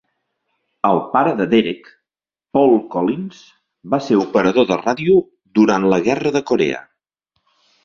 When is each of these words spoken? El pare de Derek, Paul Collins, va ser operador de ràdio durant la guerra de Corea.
El 0.87 1.01
pare 1.11 1.33
de 1.41 1.45
Derek, 1.51 1.91
Paul 2.57 2.73
Collins, 2.95 3.43
va 3.95 4.01
ser 4.07 4.19
operador 4.23 4.69
de 4.73 4.81
ràdio 4.83 5.21
durant 5.61 5.89
la 5.95 6.03
guerra 6.11 6.35
de 6.41 6.45
Corea. 6.53 6.83